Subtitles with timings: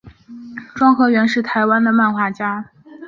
[0.75, 2.71] 庄河源是台湾的漫画家。